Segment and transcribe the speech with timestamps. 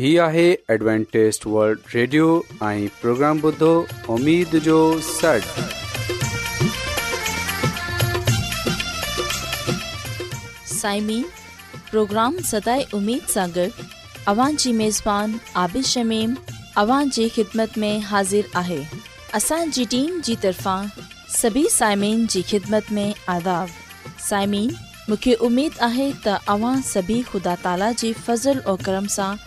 [0.00, 0.42] هي آهي
[0.74, 2.26] ادوانٽيست world radio
[2.66, 3.68] ۽ programme بدو
[4.12, 4.76] اميد جو
[5.08, 5.48] سڙ
[10.70, 11.24] سائمين
[11.90, 13.84] پروگرام سداي اميد सागर
[14.34, 15.34] اوان جي ميزبان
[15.64, 16.32] عابيد شميم
[16.84, 18.80] اوان جي خدمت ۾ حاضر آهي
[19.40, 20.90] اسان جي ٽيم جي طرفان
[21.36, 23.06] سڀي سائمين جي خدمت ۾
[23.36, 23.76] آداب
[24.30, 24.72] سائمين
[25.12, 29.46] مونکي اميد آهي ته اوان سڀي خدا تالا جي فضل ۽ کرم سان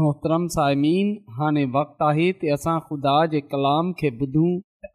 [0.00, 1.08] मोहतरम साइमीन
[1.38, 4.52] हाणे वक़्तु आहे त असां खुदा जे कलाम खे ॿुधूं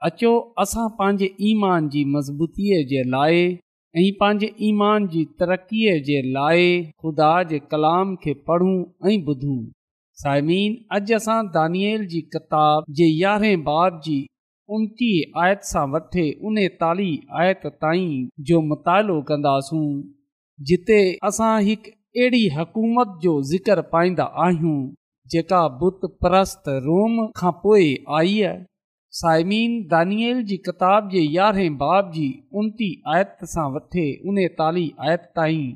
[0.07, 0.29] अचो
[0.63, 3.35] असां पंहिंजे ईमान जी मज़बूतीअ जे लाइ
[3.97, 6.65] ऐं पंहिंजे ईमान जी तरक़ीअ जे लाइ
[7.03, 8.77] ख़ुदा जे कलाम खे पढ़ूं
[9.11, 9.59] ऐं ॿुधूं
[10.23, 14.17] साइमीन अॼु असां दानियल जी किताब जे यारहें बाब जी
[14.77, 15.11] उनटी
[15.43, 16.57] आयत सां वठे उन
[17.41, 18.17] आयत ताईं
[18.49, 19.85] जो मुतालो कंदासूं
[20.71, 20.99] जिते
[21.31, 24.77] असां हिकु अहिड़ी हुकूमत जो ज़िक्र पाईंदा आहियूं
[25.31, 27.83] जेका बुत परस्त रोम खां पोइ
[28.19, 28.31] आई
[29.17, 32.25] साइमीन दानियल जी किताब जे यारहें बाब जी
[32.61, 35.67] उनती आयत सां वठे उनेतालीह आयत ताईं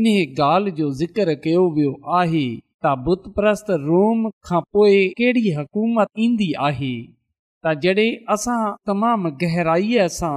[0.00, 2.44] इन्हे ॻाल्हि जो ज़िक्र कयो वियो आहे
[2.86, 8.58] त बुत परस्त रोम खां पोइ कहिड़ी हुकूमत ईंदी आहे त जॾहिं असां
[8.92, 10.34] तमामु गहराईअ सां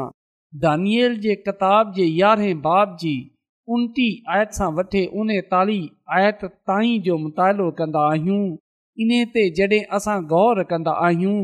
[0.65, 3.13] दानिए जे किताब जे यारहें बाब जी
[3.75, 4.05] उनटी
[4.35, 5.73] आयत सां वठे उनताली
[6.17, 6.39] आयत
[6.69, 8.41] ताईं जो मुतालो कंदा आहियूं
[9.05, 11.41] इन्हे ते जॾहिं असां ग़ौर कंदा आहियूं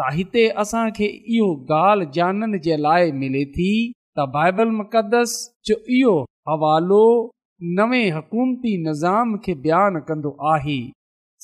[0.00, 3.68] त हिते असांखे इहो ॻाल्हि जानण जे लाइ मिले थी
[4.18, 5.36] त बाइबल मुक़दस
[5.70, 6.16] जो इहो
[6.52, 7.02] हवालो
[7.80, 10.78] नवे हुकूमती निज़ाम खे बयानु कंदो आहे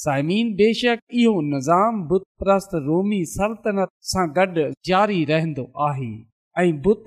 [0.07, 6.11] साइमीन बेशक इहो निज़ामस्त रोमी सल्तनत सां गॾु जारी रहंदो आहे
[6.59, 7.05] ऐं बुत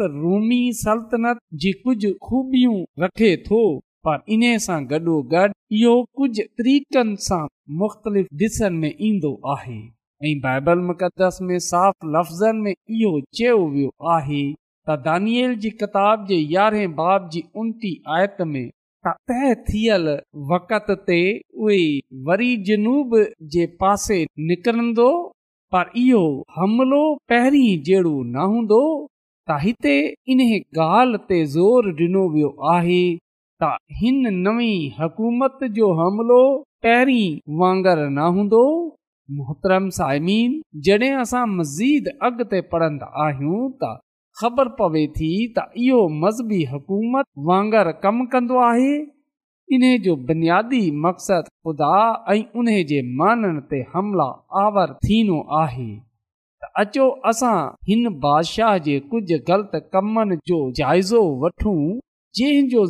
[0.00, 3.60] रूमी सल्तनत जी कुझु खूबियूं रखे थो
[4.06, 5.42] पर इन सां गॾोगॾु
[5.78, 7.40] इहो कुझु तरीक़नि सां
[7.80, 9.78] मुख़्तलिफ़ ईंदो आहे
[10.28, 12.06] ऐं बाइबल मुक़दस में साफ़
[12.66, 14.42] इहो चयो वियो आहे
[14.88, 18.62] त दानियल जी किताब जे यारहें बाब जी उनती आयत में
[19.06, 21.68] तय थियल उहो
[22.30, 23.20] वरी जनूब
[23.56, 25.10] जे पासे निकरंदो
[25.74, 26.24] पर इहो
[26.54, 27.02] हमिलो
[27.32, 28.80] पहिरीं जहिड़ो न हूंदो
[29.50, 29.96] त हिते
[30.32, 31.30] इन ॻाल्हि
[37.04, 37.14] ते
[37.60, 38.62] वांगर न हूंदो
[39.40, 40.54] मोहतरम साइमीन
[40.86, 43.90] जॾहिं असां मज़ीद अॻिते पढ़ंदा आहियूं त
[44.40, 45.28] ख़बर पवे थी
[45.58, 48.90] त इहो मज़हबी हुकूमत वांगर कमु कंदो आहे
[50.04, 51.92] जो बुनियादी मक़सदु ख़ुदा
[52.32, 54.24] ऐं उन जे माननि ते हमला
[54.62, 55.86] आवर थींदो आहे
[56.64, 57.56] त अचो असां
[57.88, 61.76] हिन बादशाह जे कुझु ग़लति कमनि जो जाइज़ो वठूं
[62.40, 62.84] जंहिंजो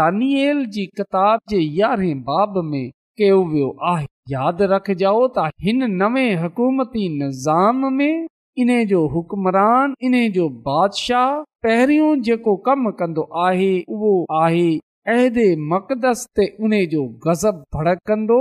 [0.00, 2.82] दानियल जी किताब जे यारहें बाब में
[3.18, 8.26] कयो वियो आहे यादि रखजो त हिन नवे हुकूमती निज़ाम में
[8.62, 11.34] इन्हे जो हुकमरान इन्हे जो बादशाह
[11.66, 14.14] पहरियों जेको कमु कन्दो आहे उहो
[14.44, 14.66] आहे
[15.08, 18.38] मक़दस ते उन जो गज़ब भड़क कंदो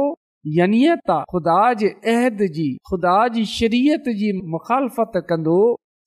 [0.58, 5.58] यनि त ख़ुदा जे अहद जी ख़ुदा जी शरीयत जी मुख़ालफ़त कंदो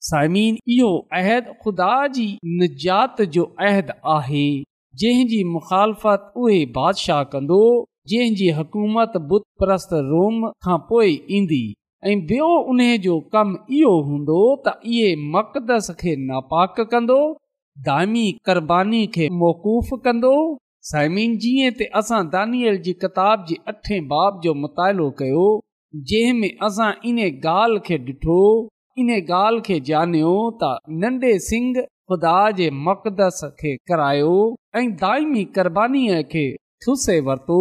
[0.08, 0.44] साइमी
[0.76, 2.26] इहो अहद ख़ुदा जी
[2.62, 4.46] निजात जो अहद आहे
[5.02, 7.60] जंहिंजी मुख़ालफ़त उहे बादशाह कंदो
[8.08, 8.50] जंहिंजी
[9.62, 11.62] प्रस्त रोम खां पोइ ईंदी
[12.08, 17.22] ऐं बि॒यो उन जो कमु इहो हूंदो त इहे मक़दस खे नापाक कंदो
[17.82, 18.68] दायमी क़ब
[19.14, 20.32] खे मौक़ुफ़ कंदो
[20.90, 25.46] साइमिन जीअं दानियल जी किताब अठे बाब जो मुतालो कयो
[26.10, 28.36] जंहिं में असां इन ॻाल्हि खे ॾिठो
[29.04, 30.68] इन ॻाल्हि खे ॼाणियो त
[31.04, 34.32] नंढे सिंह ख़ुदा जे मकदस खे करायो
[34.78, 36.04] ऐं दाइमी क़ुरबानी
[36.36, 36.44] खे
[36.86, 37.58] ठुसे वरतो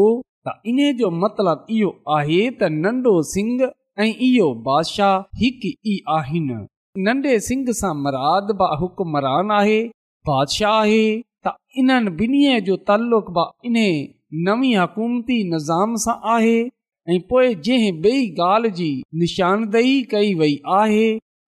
[0.48, 1.90] त इन जो मतलबु इहो
[2.20, 3.66] आहे त नंढो सिंह
[4.06, 6.60] ऐं इहो बादशाह हिकु ई आहिनि
[7.10, 9.78] नंढे सिंह सां मराद बा हुकमरान आहे
[10.28, 11.00] बादशाह आहे
[11.46, 11.52] त
[11.82, 13.30] इन्हनि ॿिन्हि जो तालुक़
[13.70, 13.88] इन्हे
[14.48, 16.54] नवी हुकूमती निज़ाम सां आहे
[17.10, 18.88] ऐ जंहिं ॿेई ॻाल्हि जी
[19.24, 21.08] निशानदेही कई वई आहे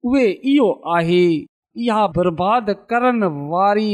[0.09, 1.21] उहे इहो आहे
[1.85, 3.87] इहा बर्बाद करण वारी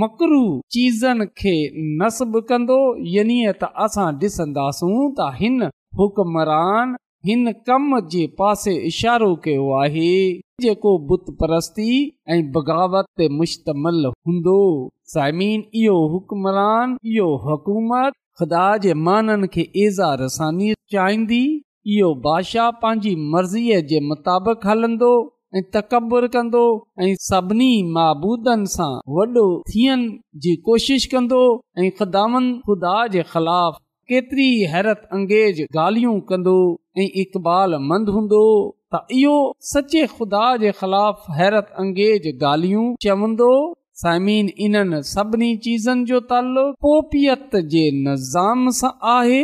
[0.00, 0.42] मकरू
[0.76, 1.54] चीज़नि खे
[2.02, 2.80] नसबु कंदो
[3.16, 5.62] यानी त असां ॾिसंदासूं त हिन
[6.02, 10.14] हुकमरान हिन कम जे पासे इशारो कयो आहे
[10.62, 11.84] जेको बुत परस्ती
[12.28, 14.56] ऐं बग़ावत ते मुश्तमल हूंदो
[18.38, 18.64] ख़ुदा
[20.92, 21.44] चाहींदी
[21.92, 25.12] इहो बादशाह पंहिंजी मर्ज़ीअ जे मुताबिक़ हलंदो
[25.58, 26.64] ऐं तकबर कंदो
[27.06, 30.04] ऐं सभिनी माबूदनि सां वॾो थियण
[30.46, 31.42] जी कोशिश कंदो
[31.84, 33.80] ऐं ख़ुदानि खुदा जे ख़िलाफ़
[34.12, 36.54] केतिरी हैरत अंगेज़ ॻाल्हियूं कंदो
[36.98, 38.40] ऐं इकबाल मंद हूंदो
[38.94, 39.36] त इहो
[39.68, 43.48] सचे ख़ुदा जे ख़िलाफ़ हैरत अंगेज़ ॻाल्हियूं चवंदो
[44.02, 44.28] साइम
[44.66, 46.50] इन्हनि सभिनी चीज़नि जो तल
[46.86, 49.40] पोपियत जे निज़ाम सां आहे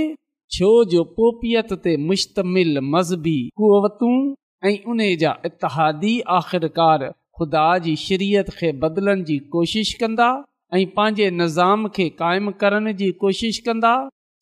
[0.58, 4.14] छो जो पोपियत ते मुश्तमिल मज़हबी कुवतूं
[4.64, 7.08] ऐं उन जा इतिहादी आख़िरकार
[7.38, 10.28] ख़ुदा जी शरीयत खे बदलण जी कोशिश कंदा
[10.80, 13.96] ऐं पंहिंजे निज़ाम खे क़ाइमु करण जी कोशिश कंदा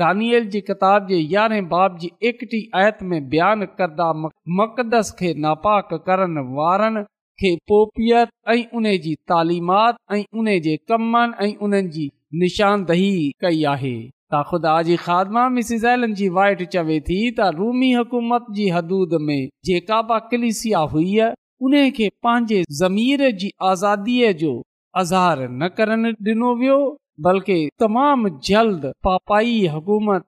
[0.00, 4.12] दानियल जी किताब जे यारहें बाब जी एकटी आयत में बयान करदा
[4.56, 7.04] मक़दस खे नापाक करण
[11.96, 12.10] जी
[12.42, 13.10] निशानदही
[13.44, 13.94] कई आहे
[17.56, 19.38] रूमी हुकूमत जी हदूद में
[19.68, 24.52] जेका बि कलिसिया हुई उन खे पंहिंजे ज़मीर जी आज़ादीअ जो
[25.04, 26.78] अज़हार न करण डि॒नो वियो
[27.24, 30.24] जल्द पापाई हुकूमत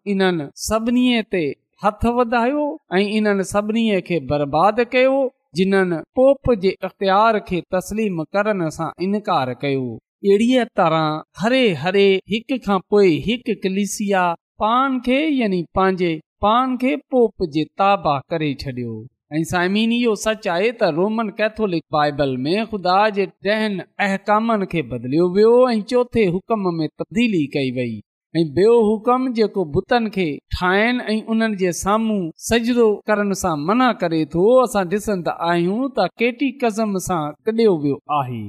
[4.31, 5.17] बर्बादु कयो
[5.57, 9.85] जिन्हनि पोप जे अख़्तियार खे तस्लीम करण सां इनकार कयो
[10.27, 11.07] अहिड़ीअ तरह
[11.45, 14.25] हरे हरे हिकु खां पोइ हिकु कलिसिया
[14.65, 16.15] पान खे यानी पंहिंजे
[16.47, 18.99] पान खे पोप जे ताबा करे छडि॒यो
[19.37, 24.83] ऐं साइमिन इहो सच आहे त रोमन कैथोलिक बाइबल में ख़ुदा जे ॾहनि अहकामनि खे
[24.93, 27.93] बदलियो वियो ऐं चोथे हुकम में तब्दीली कई वई
[28.37, 28.77] ऐं बियो
[31.83, 37.21] साम्हूं सजड़ो करण सां मना करे थो असां डि॒संदा आहियूं त केटी कज़म सां
[37.51, 38.41] कढियो वियो आहे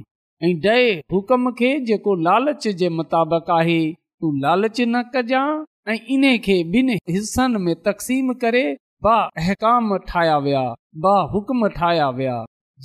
[0.51, 6.61] ऐं हुकम खे जेको लालच जे मुताबिक़ आहे तूं लालच न कजांइ ऐं इन खे
[6.81, 8.69] ॿिनि हिसनि में तक़सीम करे
[9.03, 9.15] बा
[9.51, 10.61] अकाम ठाहिया विया
[11.03, 12.33] ब हुकम ठाहिया विया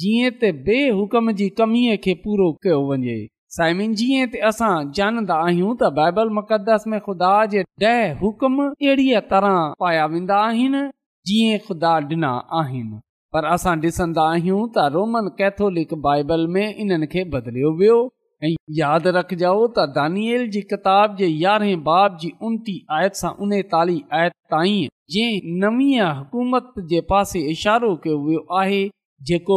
[0.03, 3.17] जीअं बे हुकम जी कमीअ खे पूरो कयो वञे
[3.57, 9.59] साइमिन जीअं असां जानंदा आहियूं त बाइबल मुक़दस में ख़ुदा जे ॾह हुकम अहिड़ीअ तरह
[9.85, 10.85] पाया वेंदा आहिनि
[11.33, 13.01] जीअं ख़ुदा ॾिना आहिनि
[13.37, 17.99] पर असां डि॒संदा आहियूं त रोमन कैथोलिक बाइबल में इन्हनि खे बदिलियो वियो
[18.49, 24.21] ऐं यादि रखजो त दानियल जी किताब जे यारहें बाब जी उनती आयत सां उनेतालीह
[24.21, 28.83] आयत ताईं इशारो कयो वियो आहे
[29.23, 29.57] जेको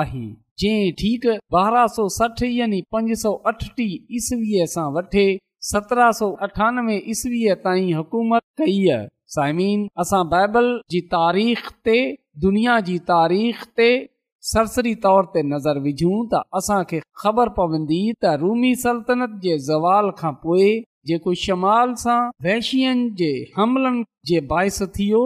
[0.00, 0.26] आहे
[0.60, 5.24] जंहिं ठीकु ॿारहां सौ सठ यानी पंज सौ अठटीह ईस्वीअ सां वठी
[5.68, 9.06] सतरहां सौ अठानवे ईसवी ताईं हुकूमत कई आहे
[9.38, 11.98] साइमीन असां बाइबल जी तारीख़ ते
[12.46, 13.88] दुनिया जी तारीख़ ते
[14.50, 20.32] सरसरी तौर ते नज़र विझूं त असांखे ख़बर पवंदी त रूमी सल्तनत जे ज़वाल खां
[20.46, 20.64] पोइ
[21.10, 25.20] जेको शमाल सां वैशियुनि जे हमलनि जे बाहिस थियो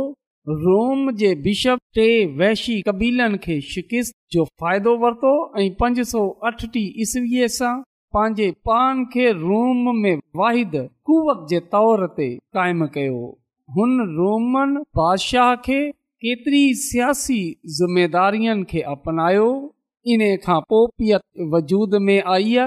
[0.64, 2.08] रोम जे बिशप टे
[2.42, 5.32] वैशी कबीलनि खे शिकिस्त जो फ़ाइदो वरितो
[5.62, 7.72] ऐं पंज सौ अठटीह ईसवीअ सां
[8.18, 10.76] पंहिंजे पान खे रोम में वाहिद
[11.12, 13.26] कुवत जे तौर ते क़ाइमु कयो
[13.80, 15.80] हुन रोमन बादशाह खे
[16.24, 17.38] केतिरी सियासी
[17.78, 19.48] ज़िमेदारियुनि खे अपनायो
[20.12, 21.18] इन खां पोपीअ
[21.54, 22.64] वजूद में आई आईआ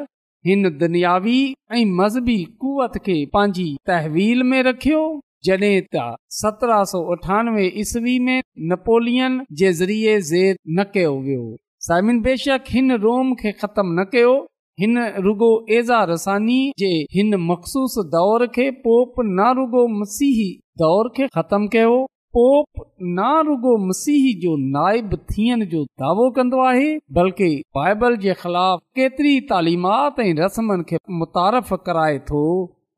[0.48, 1.40] हिन दुनियावी
[1.78, 5.00] ऐं मज़हबी कुवत खे पंहिंजी तहवील में रखियो
[5.46, 6.04] जॾहिं त
[6.42, 8.40] सत्रहं सौ अठानवे ईस्वी में
[8.74, 11.44] नेपोलियन जे ज़रिए ज़ेर न कयो वियो
[11.88, 14.36] साइमिन बेशक हिन रोम खे ख़तमु न कयो
[14.84, 14.96] हिन
[15.30, 20.50] रुगो एज़ा रसानी जे हिन मखसूस दौर खे पोप नारो मसीही
[20.86, 21.98] दौर खे ख़तमु कयो
[22.38, 22.82] पोप
[23.18, 29.40] ना रुगो मसीह जो नाइबु थियण जो दावो कंदो आहे बल्कि बाइबल जे ख़िलाफ़ केतिरी
[29.52, 30.66] तालीमात ऐं
[31.22, 32.42] मुतारफ़ कराए थो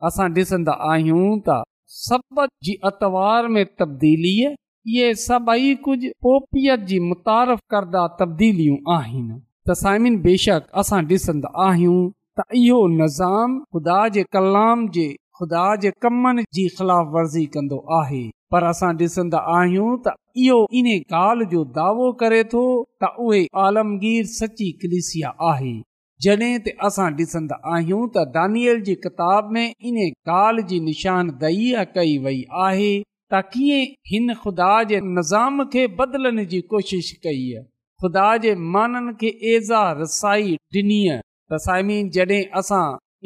[0.09, 1.61] असां डि॒संदा आहियूं त
[1.99, 4.33] सब जी अतवार में तब्दीली
[4.95, 9.37] इहे सभई कुझु पोपियत जी मुतारफ़ करदा तब्दीलियूं आहिनि
[9.69, 11.95] त साइमिन बेशक असां डि॒संदा आहियूं
[12.39, 15.07] त इहो निज़ाम ख़ुदा जे कलाम जे
[15.39, 20.13] ख़ुदा जे कमनि जी ख़िलाफ़ वर्ज़ी कंदो आहे पर असां ॾिसंदा आहियूं त
[20.45, 20.87] इहो इन
[21.19, 22.63] ॻाल्हि जो दावो करे थो
[23.03, 23.43] त उहे
[26.89, 32.89] असां ॾिसंदा आहियूं त दानियल जी किताब में इन ॻाल्हि जी निशानदही कई वई आहे
[33.33, 37.63] त कीअं हिन ख़ुदा जे निज़ाम खे बदिलण जी कोशिश कई आहे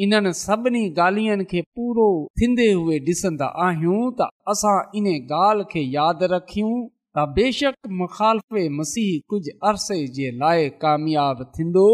[0.04, 2.06] इन्हनि सभिनी ॻाल्हियुनि खे पूरो
[2.40, 6.74] थींदे उहे ॾिसंदा आहियूं त असां इन ॻाल्हि खे यादि रखियूं
[7.18, 11.86] त बेशक मुखालफ़े मसीह कुझु अरसे जे लाइ कामियाबु थींदो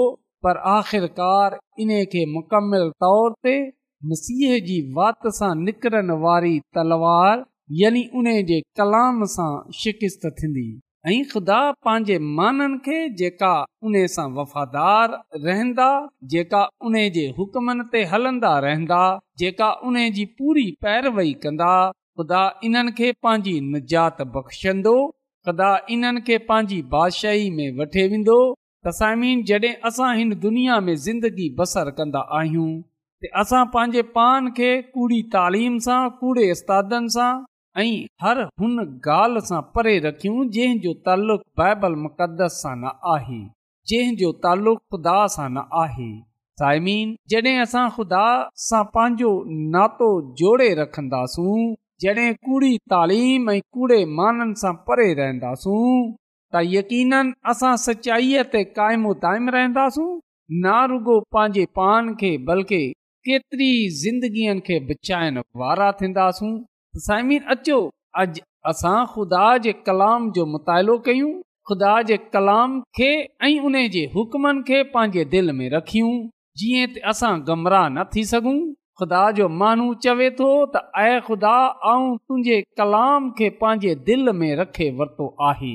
[0.46, 3.56] पर आख़िरकार इन खे मुकमल तौर ते
[4.14, 7.44] मसीह जी वात सां निकिरण वारी तलवार
[7.82, 10.70] यानी उन जे कलाम सां शिकिस्त थींदी
[11.10, 13.52] ऐं ख़ुदा पंहिंजे माननि खे जेका
[13.86, 15.08] उन सां वफ़ादार
[15.46, 15.86] रहंदा
[16.34, 18.98] जेका उन जे हुकमनि ते हलंदा रहंदा
[19.42, 21.70] जेका उन जी पूरी पैरवई कंदा
[22.20, 24.94] ख़ुदा इन्हनि खे पंहिंजी निजात बख़्शंदो
[25.48, 28.38] ख़ुदा इन्हनि खे पंहिंजी बादशाही में वठे वेंदो
[28.88, 32.70] तसामीन जॾहिं असां हिन दुनिया में ज़िंदगी बसर कंदा आहियूं
[33.24, 37.30] त असां पंहिंजे पान खे कूड़ी तालीम सां कूड़े उस्तादनि सां
[37.78, 38.74] ऐं हर हुन
[39.08, 40.44] ॻाल्हि सां परे रखियूं
[40.84, 43.38] जो तालुक़ बाइबल मुक़दस सां न आहे
[43.92, 46.08] जंहिंजो तालुक़ु ख़ुदा सां न आहे
[46.62, 48.24] साइमीन जॾहिं असां ख़ुदा
[48.64, 49.30] सां पंहिंजो
[49.76, 50.08] नातो
[50.42, 51.54] जोड़े रखंदासूं
[52.06, 57.14] जॾहिं कूड़ी तालीम ऐं कूड़े माननि सां परे रहंदासूं त यकीन
[57.54, 60.10] असां सचाईअ ते क़ाइमो ताइमु रहंदासूं
[60.66, 62.82] ना रुगो पंहिंजे पान खे बल्कि
[63.30, 63.70] केतिरी
[64.02, 66.52] ज़िंदगीअ खे बचाइण वारा थींदासूं
[67.00, 67.76] साइमिन अचो
[68.22, 71.30] अॼु असां ख़ुदा जे कलाम जो मुतालो कयूं
[71.68, 73.08] ख़ुदा जे कलाम खे
[73.46, 76.10] ऐं उन जे हुकमनि खे पंहिंजे दिलि में रखियूं
[76.62, 78.56] जीअं त असां गमराह न थी सघूं
[79.00, 84.90] ख़ुदा जो माण्हू चवे थो त ऐं ख़ुदा तुंहिंजे कलाम खे पंहिंजे दिलि में रखे
[85.00, 85.74] वरितो आहे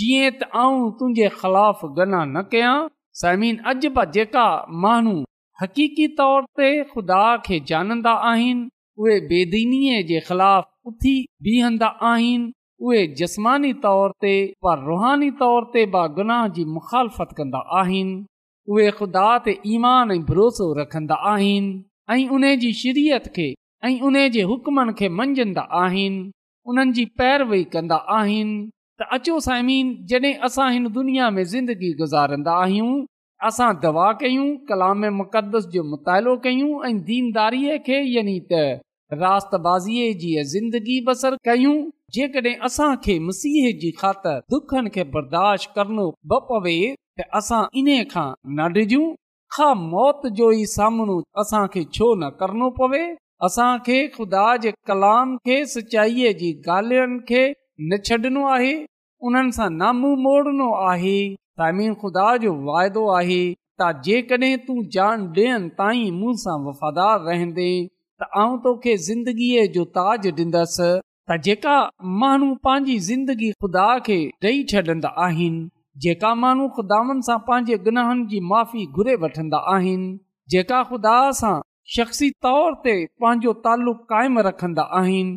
[0.00, 2.74] जीअं त आऊं तुंहिंजे ख़िलाफ़ गना न कयां
[3.24, 4.48] साइमिन अॼु बि जेका
[4.86, 5.16] माण्हू
[5.64, 8.66] हक़ीक़ी तौर ते ख़ुदा खे जानंदा आहिनि
[9.02, 11.14] उहे बेदीनीअ जे ख़िलाफ़ उथी
[11.46, 12.52] बीहंदा आहिनि
[12.88, 14.34] उहे जस्मानी तौर ते
[14.66, 18.14] पर रुहानी तौर ते बा गुनाह जी मुखालफ़त कंदा आहिनि
[18.74, 21.82] उहे ख़ुदा ते ईमान ऐं भरोसो रखंदा आहिनि
[22.18, 23.48] ऐं उन जी शिरियत खे
[23.88, 26.22] ऐं उन जे हुकमनि खे मंझंदा आहिनि
[26.72, 28.54] उन्हनि जी पैरवई कंदा आहिनि
[29.00, 32.92] त अचो साइमीन जॾहिं असां हिन दुनिया में ज़िंदगी गुज़ारंदा आहियूं
[33.48, 38.22] असां दवा कयूं कलाम मुक़दस जो मुतालो कयूं ऐं दीनदारीअ खे या
[39.12, 39.30] रा
[39.64, 41.72] बाज़ीअ जी ज़िंदगी बसर कयूं
[42.16, 46.76] जेकॾहिं असांखे मसीह जी ख़ातिर बर्दाश्त करणो ब पवे
[47.20, 53.02] त असां इन खां न डिजूं मौत जो ई सामनो असांखे छो न करणो पवे
[53.48, 57.42] असांखे ख़ुदा जे कलाम खे सचाईअ जी ॻाल्हियुनि खे
[57.90, 58.74] न छॾणो आहे
[59.28, 61.16] उन्हनि सां नाम मोड़नो आहे
[61.62, 63.42] तामीर ख़ुदा जो वाइदो आहे
[63.80, 67.70] त जेकॾहिं तूं जान ॾियनि ताईं मूं सां वफ़ादार रहंदे
[68.22, 70.88] आऊं तोखे ज़िंदगीअ जो ताज ॾींदसि
[71.30, 71.76] त जेका
[72.22, 75.68] माण्हू पंहिंजी ज़िंदगी ख़ुदा खे ॾेई छॾंदा आहिनि
[76.04, 80.06] जेका माण्हू ख़ुदानि सां पंहिंजे गुनाहनि जी माफ़ी घुरे वठंदा आहिनि
[80.54, 81.54] जेका ख़ुदा सां
[81.96, 85.34] शख्सी तौर ते पंहिंजो तालुक क़ाइमु रखंदा आहिनि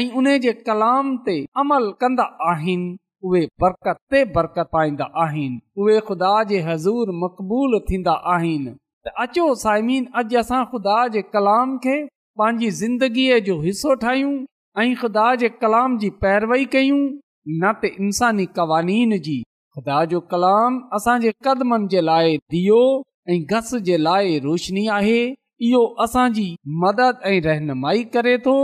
[0.00, 2.90] ऐं उन जे कलाम ते अमल कंदा आहिनि
[3.30, 9.48] उहे बरकत ते बरकत पाईंदा आहिनि उहे ख़ुदा जे हज़ूर मक़बूल थींदा आहिनि त अचो
[9.64, 11.98] साइमीन अॼु असां ख़ुदा जे कलाम खे
[12.38, 14.32] पंहिंजी ज़िंदगीअ जो हिसो ठाहियूं
[14.82, 19.38] ऐं ख़ुदा जे कलाम जी पैरवई कयूं न त इंसानी क़वानीन जी
[19.76, 22.80] ख़ुदा जो कलाम असांजे कदमनि जे लाइ दियो
[23.30, 25.18] ऐं घस जे लाइ रोशनी आहे
[25.68, 26.46] इहो असांजी
[26.84, 28.56] मदद ऐं रहनुमाई करे थो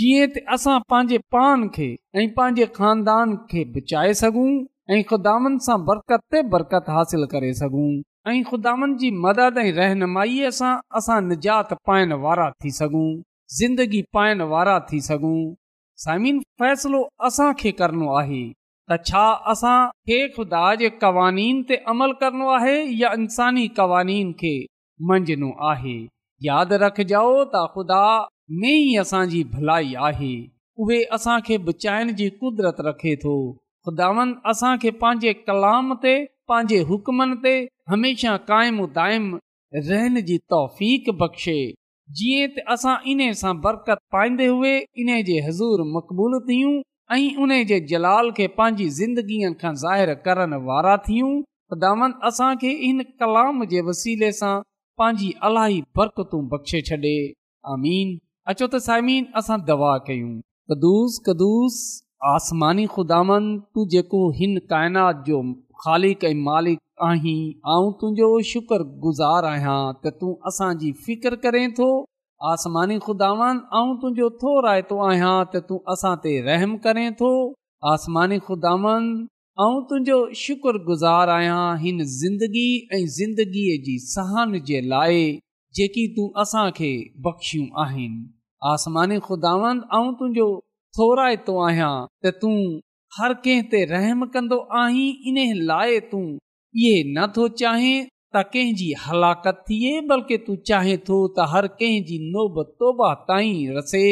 [0.00, 1.88] जीअं त असां पंहिंजे पान खे
[2.22, 4.48] ऐं पंहिंजे खानदान खे बचाए सघूं
[4.96, 7.88] ऐं ख़ुदानि सां बरकत ते बरकत हासिल करे सघूं
[8.28, 13.10] ऐं ख़ुदानि जी मदद ऐं रहनुमाईअ सां असां निजात पाइण वारा थी सघूं
[13.58, 18.40] ज़िंदगी पाइण वारा थी सघूं फ़ैसिलो असांखे करणो आहे
[18.90, 24.52] त छा असांखे ख़ुदा जे क़वानीन ते अमल करणो आहे या इंसानी क़वानीन खे
[25.10, 25.96] मञणो आहे
[26.48, 27.22] यादि रखजो
[27.54, 28.02] त ख़ुदा
[28.62, 30.34] में ई असांजी भलाई आहे
[30.84, 36.14] उहे असांखे बचाइण जी कुदरत रखे थो ख़ुदा वनि असां खे पंहिंजे कलाम ते
[36.50, 37.52] पंहिंजे हुकमनि ते
[37.92, 38.76] हमेशा क़ाइम
[39.76, 41.54] रहन जी तोफ़िक बख़्शे
[42.18, 46.74] जीअं त असां इन सां बरकत पाईंदे हुए इन जे हज़ूर मक़बूल थियूं
[47.16, 47.82] ऐं
[48.58, 49.50] पंहिंजी ज़िंदगीअ
[50.28, 51.32] करण वारा थियूं
[51.74, 54.54] ख़ुदान असांखे इन कलाम जे वसीले सां
[55.02, 57.16] पंहिंजी अलाई बरतूं बख़्शे छॾे
[57.76, 58.16] आमीन
[58.54, 60.32] अचो त साइमीन असां दवा कयूं
[60.74, 61.82] कदुस कदुस
[62.38, 65.42] आसमानी ख़ुदान तूं जेको हिन काइनात जो
[65.84, 67.38] ख़ालिक ऐं मालिक आहीं
[67.72, 71.88] ऐं तुंहिंजो शुकुर गुज़ारु आहियां त त तूं असांजी फिकर करें थो
[72.52, 77.32] आसमानी खुदावन ऐं तुंहिंजो थो रायतो आहियां त तूं असां ते रहम करें थो
[77.92, 82.66] आसमानी खुदावन ख़ुदावंद तुंहिंजो शुकुर गुज़ार आहियां हिन ज़िंदगी
[83.00, 85.22] ऐं ज़िंदगीअ जी सहान जे लाइ
[85.80, 86.90] जेकी तूं असांखे
[87.28, 88.18] बख़्शियूं आहिनि
[88.72, 90.48] आसमानी ख़ुदावंद तुंहिंजो
[90.98, 92.58] थो राइतो आहियां त तूं
[93.16, 99.62] हर कंहिं ते रहम कंदो आहीं इन लाइ तूं इहे नथो चाहीं त कंहिंजी हलाकत
[99.68, 104.02] थिए बल्कि तूं चाहे थो त हर कंहिंजी नोब तोबा ताईं रसे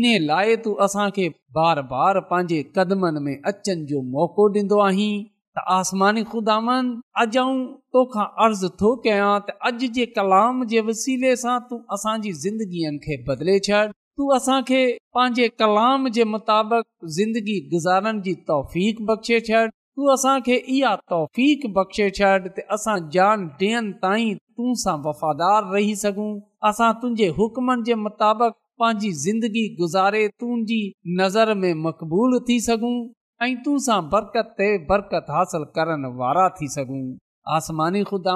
[0.00, 5.12] इन लाइ तू असांखे बार बार पंहिंजे कदमनि में अचनि जो मौक़ो ॾींदो आहीं
[5.58, 6.90] त आसमानी ख़ुदान
[7.24, 7.54] अॼु आऊं
[7.98, 13.22] तोखा अर्ज़ु थो कयां त अॼु जे कलाम जे वसीले सां तूं असांजी ज़िंदगीअ खे
[13.30, 13.86] बदिले छॾ
[14.18, 14.78] तू असांखे
[15.14, 18.72] पंहिंजे कलाम जे मुताबिक़ ज़िंदगी गुज़ारण जी तौफ़
[19.10, 19.60] बख़्शे छॾ
[20.00, 20.56] तू असांखे
[21.76, 22.30] बख़्शे छॾ
[25.04, 26.32] वफ़ादार रही सघूं
[28.06, 30.80] मुताबिक़ पंहिंजी ज़िंदगी गुज़ारे तुंहिंजी
[31.22, 32.92] नज़र में मक़बूल थी सघूं
[33.46, 37.02] ऐं तुसां बरकत ते बरकत हासिल करण वारा थी सघूं
[37.58, 38.34] आसमानी ख़ुदा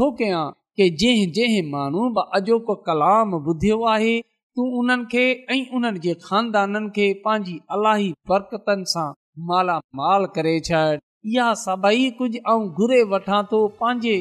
[0.00, 0.44] थो कयां
[0.80, 4.20] के जंहिं जंहिं माण्हू बि अॼोको कलाम ॿुधियो आहे
[4.60, 5.22] तूं उन्हनि खे
[5.54, 9.06] ऐं उन्हनि जे खानदाननि खे पंहिंजी अलाही बरक़तनि सां
[9.50, 10.82] मालामाल करे छॾ
[11.34, 14.16] इहा सभई कुझु वठां थो पंहिंजे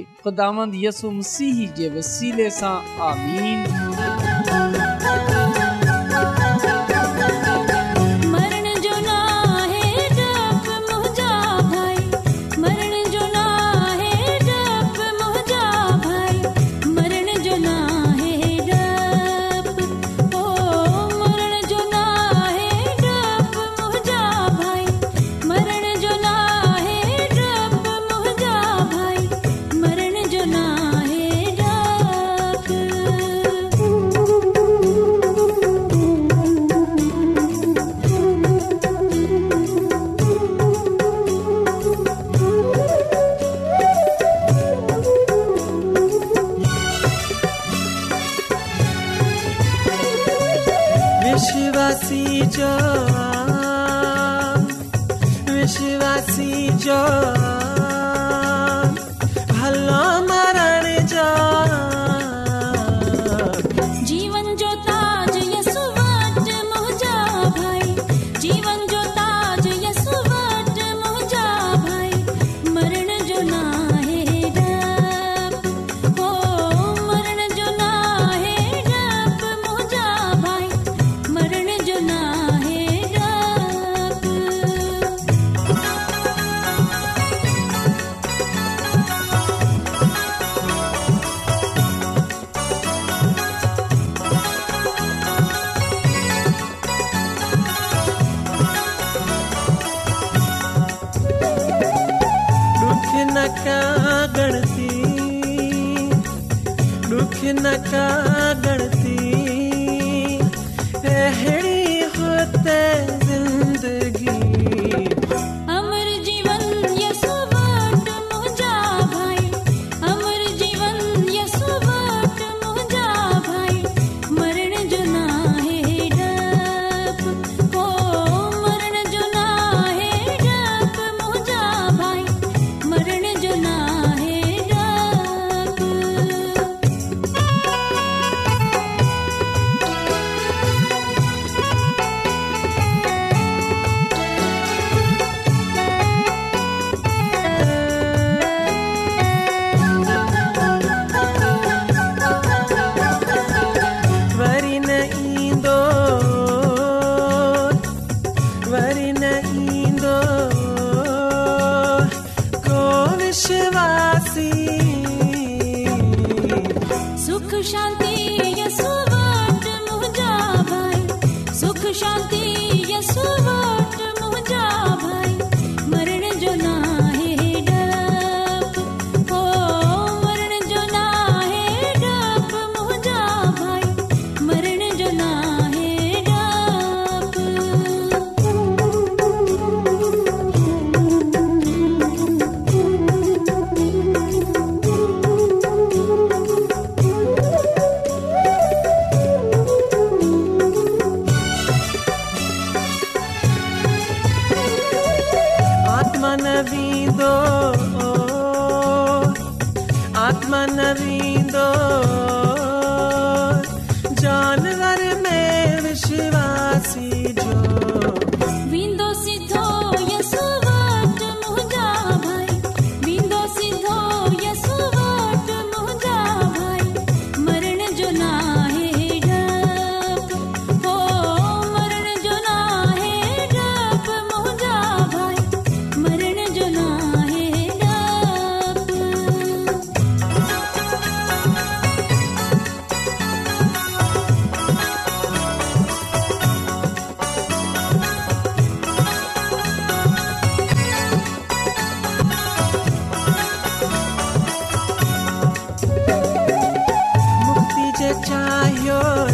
[258.90, 259.29] your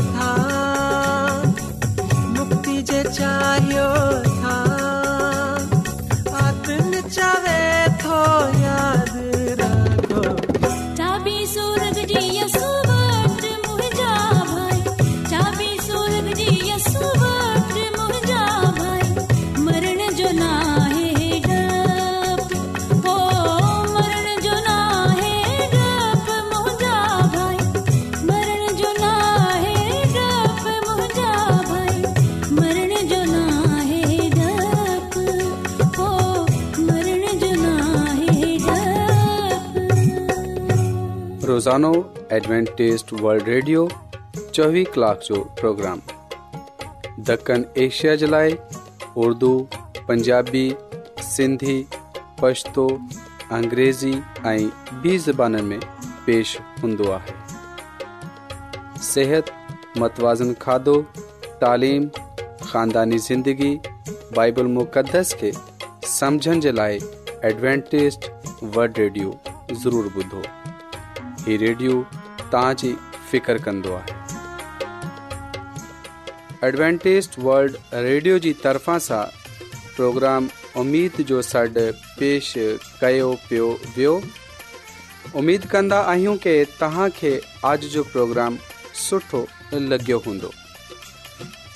[41.76, 41.92] روزانو
[42.36, 43.88] ایڈوینٹیسٹ ولڈ ریڈیو
[44.56, 46.00] چوبی کلاک جو پروگرام
[47.28, 48.52] دکن ایشیا جلائے
[49.24, 49.50] اردو
[50.08, 50.70] پنجابی
[51.30, 51.84] سندھی
[52.40, 52.88] پشتو
[53.58, 54.14] اگریزی
[55.02, 55.78] بی زبان میں
[56.26, 56.96] پیش ہوں
[59.12, 59.50] صحت
[60.00, 61.02] متوازن کھادو
[61.60, 62.08] تعلیم
[62.72, 63.76] خاندانی زندگی
[64.36, 65.52] بائبل مقدس کے
[66.20, 66.98] سمجھن جلائے
[67.42, 68.30] ایڈوینٹیسٹ
[68.76, 69.32] ورلڈ ریڈیو
[69.84, 70.42] ضرور بدھو
[71.48, 71.94] हीउ रेडियो
[72.54, 72.92] तव्हांजी
[73.32, 74.14] फ़िकर कंदो आहे
[76.68, 79.24] एडवेंटेज वल्ड रेडियो जी तरफ़ा सां
[79.96, 80.48] प्रोग्राम
[80.82, 81.84] उमेद जो सॾु
[82.20, 82.48] पेश
[83.02, 84.16] कयो पियो वियो
[85.36, 85.56] कि
[87.70, 88.54] آج جو जो प्रोग्राम
[89.10, 89.42] सुठो
[89.74, 90.50] लॻियो हूंदो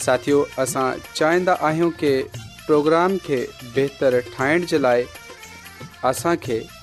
[0.05, 5.03] साथियो असां चाहींदा आहियूं پروگرام प्रोग्राम खे बहितरु ठाहिण जे लाइ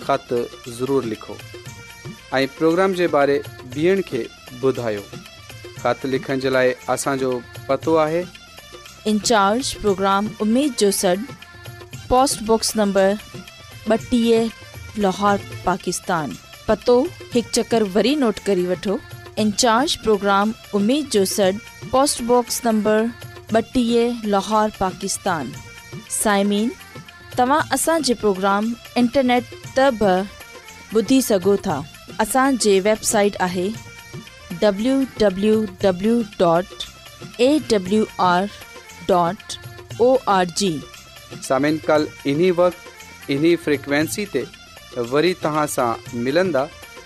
[0.06, 0.28] خط
[0.78, 1.02] ضرور
[9.06, 11.14] इंचार्ज प्रोग्राम उमेद जो सॾ
[12.08, 13.14] पोस्टबॉक्स नंबर
[13.92, 14.50] ॿटीह
[14.98, 16.32] लाहौर पाकिस्तान
[16.68, 17.02] पतो
[17.34, 18.98] हिकु चकर वरी नोट करे वठो
[19.38, 23.10] incharge programme box number
[24.34, 25.52] Lahore Pakistan
[26.22, 26.68] साइमीन
[27.38, 28.62] तव्हां असांजे प्रोग्राम
[29.04, 29.44] इंटरनेट
[29.78, 29.80] त
[30.98, 31.76] ॿुधी सघो था
[32.20, 33.68] असांजे वेबसाइट आहे
[34.62, 34.90] वरी